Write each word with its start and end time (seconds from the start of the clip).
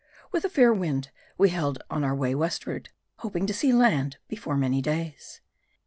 With 0.31 0.43
a 0.43 0.49
fair 0.49 0.73
wind, 0.73 1.11
we 1.37 1.49
held 1.49 1.77
on 1.91 2.03
our 2.03 2.15
way 2.15 2.33
westward, 2.33 2.89
hoping 3.17 3.45
to 3.45 3.53
see 3.53 3.71
land 3.71 4.17
before 4.27 4.57
many 4.57 4.81
days. 4.81 5.41